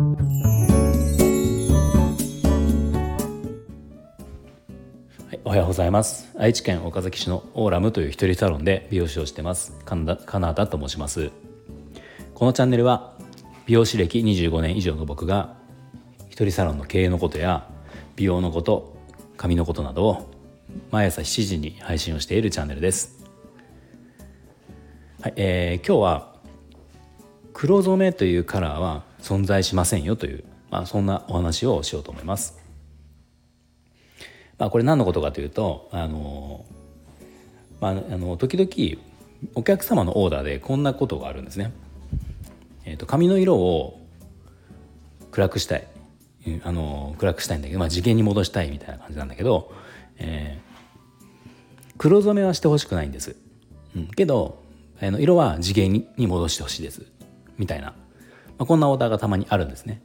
[0.00, 0.06] は
[5.34, 6.32] い、おはようございます。
[6.38, 9.78] 愛知県岡崎市のオーラムという一人サロンで美容師をしてます。
[9.84, 11.30] カナダカナダと申します。
[12.34, 13.12] このチャンネルは
[13.66, 15.54] 美容師歴25年以上の僕が
[16.30, 17.68] 一人サロンの経営のことや
[18.16, 18.96] 美容のこと
[19.36, 20.30] 髪のことなどを
[20.90, 23.22] 毎朝7時に配信をしているチャンネルです。
[25.20, 26.36] はい、えー、今日は
[27.52, 32.58] 黒染めというカラーは存在しませんよという、まあ、そんなお話をしようと思います。
[34.58, 36.66] まあ、これ何のことかというとあの、
[37.80, 39.02] まあ、あの時々
[39.54, 41.72] お客様のオーダーでこんなことがあるんですね。
[42.84, 44.00] えーと、髪の色を
[45.30, 45.86] 暗くしたい
[46.62, 49.72] あの暗くしたいんだけど、まあ、次元に戻したいみたいな感じなんだけど、
[50.18, 53.36] えー、黒染めはしてほしくないんです。
[53.96, 54.62] うん、けど
[55.00, 57.06] あの色は次元に戻してほしいです
[57.58, 57.94] みたいな、
[58.60, 60.02] まあ、こんなオーダーがたまにあるんですね。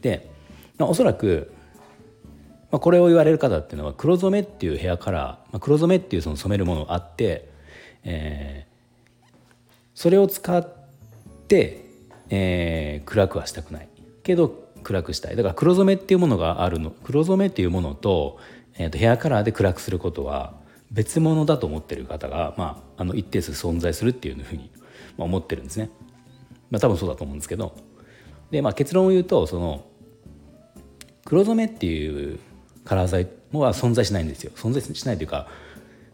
[0.00, 0.28] で、
[0.78, 1.52] まあ、おそらく、
[2.72, 7.48] まあ、これを言われる方っていうのは黒染めっていうヘアカラー、まあ、黒染めっていうその染めるものがあって、
[8.02, 9.26] えー、
[9.94, 10.68] それを使っ
[11.46, 11.84] て、
[12.30, 13.88] えー、暗くはしたくない
[14.24, 14.48] けど
[14.82, 18.40] 暗くしたいだから黒染めっていうものがあるの黒染めっていうものと,、
[18.76, 20.54] えー、とヘアカラーで暗くすることは
[20.90, 24.72] 別物だと思ってる方が、まあ、あの一定数存在するっていうふうに
[25.16, 25.90] 思ってるんですね。
[26.70, 27.76] まあ、多分そうだと思うんですけど。
[28.50, 29.84] で、まあ、結論を言うとその
[31.24, 32.38] 黒染めっていう
[32.84, 34.52] カラー剤は存在しないんですよ。
[34.54, 35.48] 存在しないというか、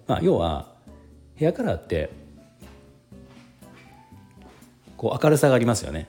[0.07, 0.73] まあ、要は
[1.35, 2.11] ヘアカラーって
[4.97, 6.09] こう明るさがありますよね。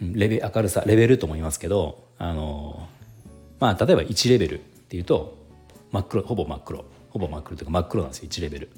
[0.00, 2.88] レベ明るさレベルとも言いますけどあの
[3.60, 5.38] まあ例えば1レベルっていうと
[5.92, 6.84] 真っ黒ほぼ真っ黒。
[7.10, 8.70] ほぼ真っ黒というか真っ黒なんですよ1レベル。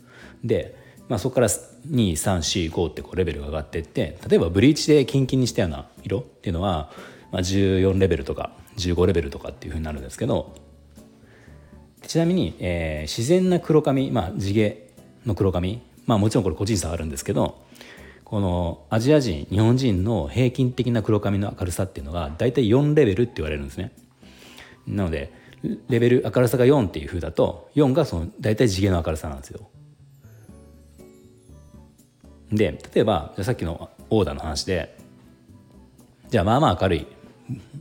[0.43, 6.91] で、まあ、そこから2345ってこうレベルが上がっていって例えばブリーチでキンキンにしたような色っていうのは、
[7.31, 10.55] まあ、14レベルとか15レベルとかっていうふうになるんですけど
[12.07, 14.89] ちなみに、えー、自然な黒髪、まあ、地毛
[15.27, 17.63] の黒髪まあもちろんこれ個人差あるんですけど
[18.25, 23.93] このアジア人日本人の平均的な黒髪の明るさっていうのが大体4レベルって言われるんですね。
[24.87, 25.33] なので
[25.89, 29.69] レベル明るさが4っていう風だと4がその大体地毛の明るさなんですよ。
[32.55, 34.97] で例えばさっきのオーダーの話で
[36.29, 37.07] じゃあまあまあ明るい、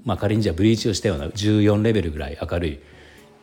[0.06, 2.80] まあ、仮にじゃあブリーチをしたような14レベルぐらい明るい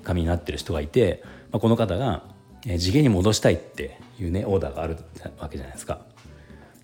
[0.04, 2.24] 髪になってる人がいて、まあ、この方が
[2.62, 4.96] 地毛に戻したいっていうねオーダーがある
[5.38, 6.00] わけじゃないですか。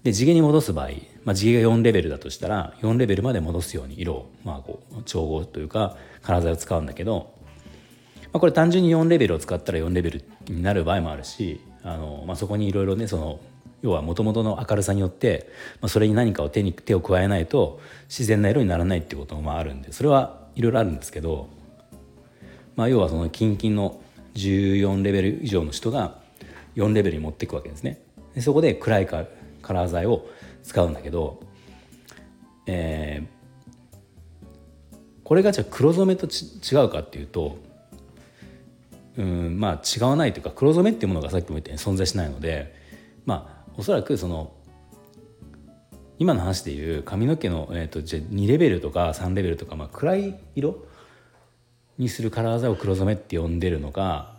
[0.03, 0.91] で地毛に戻す場合、
[1.25, 7.37] まあ、地毛が4レベルだとしたら4レベルまで戻すように色を、まあ、こう調合というかカラー剤を使うんだけど
[8.37, 13.41] まあ、これ単純に4レベルを使ったら4レベルになる場合もあるしあの、まあ、そこにいろいろねその
[13.83, 15.49] 要はもともとの明るさによって、
[15.81, 21.49] まあ、それに何かを手に手を加えないと自然な色にならないっていうこともあるんでそれはいろいろあるんですけど、
[22.75, 24.01] まあ、要はそのキンキンの
[24.35, 26.19] 14レベル以上の人が
[26.77, 28.03] 4レベルに持っていくわけですね。
[28.35, 29.27] でそこで暗いカ
[29.69, 30.27] ラー剤を
[30.63, 31.41] 使うんだけど、
[32.67, 37.57] えー、これがじゃあ黒染めと違うかっていうと
[39.17, 42.75] うんまあ違わないというか黒染めっていうものがさっきも言ったように存在しないので
[43.25, 44.53] まあおそらくその
[46.19, 50.87] 今の話でいう髪の毛の、えーと、じゃ2レベルとか3レベルとか、まあ、暗い色
[51.99, 54.35] にするカラー剤を黒染めって呼んでるのか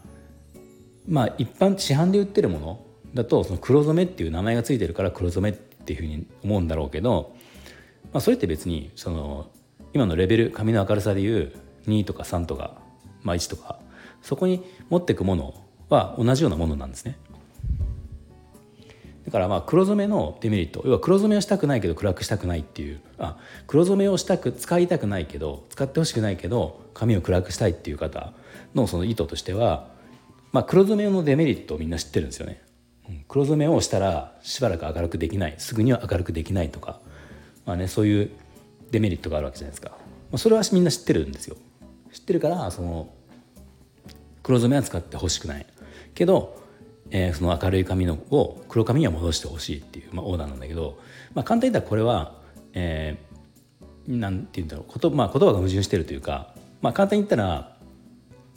[1.08, 7.36] まあ一般市販で売ってるものだとその黒染めっていう名前が付いてるから黒染めっていうふうに思うんだろうけど、
[8.12, 9.50] まあ、それって別にその
[9.94, 11.54] 今のレベル髪の明るさでいう
[11.88, 12.78] 2とか3とか、
[13.24, 13.80] まあ、1とか
[14.22, 15.54] そこに持っていくもの
[15.90, 17.18] は同じようなものなんですね。
[19.28, 20.82] だからまあ黒染めのデメリット。
[20.86, 23.02] 要は黒染めをしたくないけど暗くしたくないっていう。
[23.20, 28.32] あ黒染めをしたく使いたくないけど使ってほしくないけど髪を暗くしたいっていう方
[28.74, 29.90] のその意図としては、
[30.54, 32.62] まあ、黒染めのデメリットをみんな知ってるんですよね。
[33.28, 35.56] 黒染めをしたらしばらく明るくできない。
[35.58, 37.02] すぐには明るくできないとか、
[37.66, 38.32] まあね、そういう
[38.92, 39.98] デメリットがあるわけじゃないですか、ま
[40.34, 41.58] あ、それはみんな知ってるんですよ。
[42.14, 43.10] 知ってるからその
[44.44, 45.66] 黒染めは使ってほしくない。
[46.16, 46.60] けど、
[47.12, 51.00] えー、その明るい髪のを黒髪には戻してほしいっていう、まあ、オーダーなんだけど、
[51.34, 52.36] まあ、簡単に言ったらこれは、
[52.74, 57.78] えー、なんて言うんだろうこと、まあ、言葉が矛盾してるというか、まあ、簡単に言ったら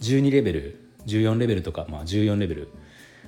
[0.00, 2.68] 12レベル14レベルとか、まあ、14レベル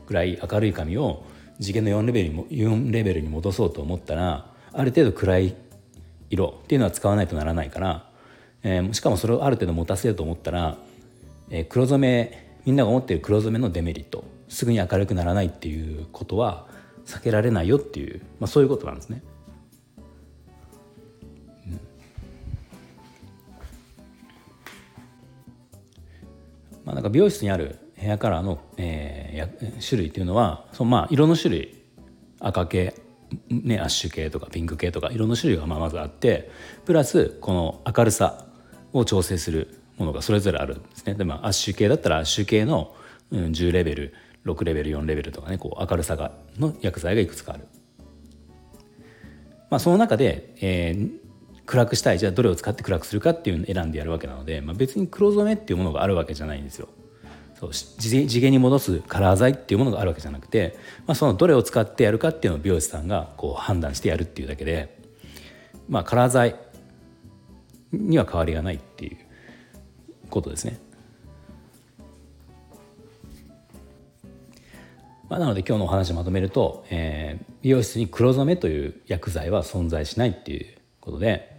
[0.06, 1.24] ぐらい明るい髪を
[1.60, 5.54] 次元の4レベルにも4レベルに戻そうと思ったらある程度暗い
[6.30, 8.10] 色っていうのは使わないとならないから、
[8.62, 10.78] えー、しかもそれをある程度持たせようと思ったら、
[11.50, 14.24] えー、黒染めみんなが思っている黒染めのデメリット。
[14.52, 16.66] すぐに明るくならないっていうことは
[17.06, 19.22] 避けられないよっていう、まあ、そういうことなんですね。
[26.84, 31.82] まあ、なんか美容室にあるヘアカラーの、えー、種類っていうのはそのまあ色の種類
[32.40, 32.94] 赤系、
[33.48, 36.50] ね、アッシュ系とかピンク系とか色の種類がまあまずあって
[36.84, 38.46] プラスこの明るさ
[38.92, 41.14] を調整するものがそれぞれあるんですね。
[41.14, 42.94] でまあ、アッシュ系だったらアッシュ系の
[43.30, 44.14] 10レベル
[44.44, 47.66] 6レベル4レベルとかねこう明るさがの薬剤がいくつかある。
[49.70, 51.10] まあ、その中で、えー、
[51.64, 56.88] 暗くしたいじゃあどれを使って暗くするかっていうのを選んでやるわけなので、まあ、別に黒染めっていうものがあるわけじゃないんですよ。
[57.58, 64.98] そう次元に戻すカラー剤っていうものがあるわけじゃなくて、まあ、そのどれを使ってやるかっていうのを美容師さんがこう判断してやるっていうだけで、
[65.88, 66.56] まあ、カラー剤
[67.92, 69.16] には変わりがないっていう
[70.28, 70.78] ことですね。
[75.32, 80.66] まあ、なので今日のお話まとめると、えー、美容室に黒染めという薬剤は存在しないっていう
[81.00, 81.58] ことで、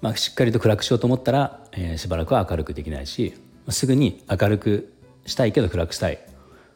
[0.00, 3.34] まあ、しっかりと暗くしようと思ったら、えー、しばらくは明るくできないし
[3.68, 4.94] すぐに明るく
[5.26, 6.18] したいけど暗くしたい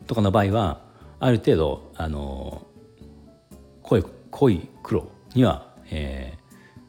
[0.06, 0.82] とかの場合は
[1.20, 2.66] ある程度あの
[3.84, 6.34] 濃い濃い黒には、え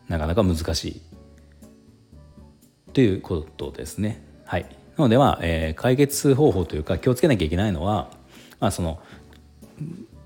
[0.10, 1.02] ー、なかなか難しい
[2.92, 4.22] ということですね。
[4.44, 4.66] はい、
[5.00, 8.12] なのでは、えー、解決方法というか気をつけなきゃいけないのは、
[8.60, 9.00] まあ、その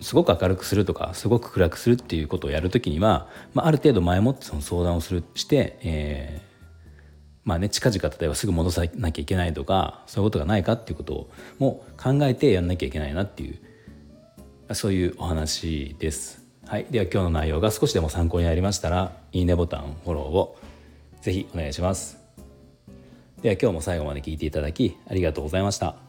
[0.01, 6.53] すごく明るくするとかすごく暗くするっていうことをやるときには、まあ、ある程度前もってその相談をするして、えー
[7.45, 11.29] まあね、近々例えばすぐ戻さなきゃいけないとかそういうことがないかっていうことを
[11.59, 13.59] も考えてやんなきゃいけないなっていう
[14.73, 16.41] そういうお話です。
[16.65, 20.57] はい、では今日の内容が少しでも参考になりましたらいいねボタンフォローを
[21.21, 22.22] ぜひお願いします。
[23.43, 26.02] では今日も最後まで聞いていただきありがとうございました。